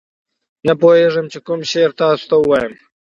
نه 0.65 0.73
پوهېږم 0.81 1.25
چې 1.31 1.39
کوم 1.45 1.59
شعر 1.71 1.91
تاسو 1.99 2.25
ته 2.29 2.35
ووایم. 2.39 2.73